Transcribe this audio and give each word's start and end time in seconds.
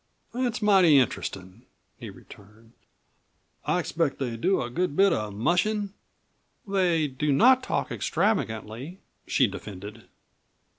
"That's 0.33 0.63
mighty 0.63 0.97
interestin'," 0.97 1.61
he 1.99 2.09
returned. 2.09 2.71
"I 3.65 3.77
expect 3.77 4.17
they 4.17 4.35
do 4.35 4.59
a 4.63 4.71
good 4.71 4.95
bit 4.95 5.13
of 5.13 5.35
mushin'?" 5.35 5.93
"They 6.67 7.07
do 7.07 7.31
not 7.31 7.61
talk 7.61 7.91
extravagantly," 7.91 8.97
she 9.27 9.45
defended. 9.45 10.05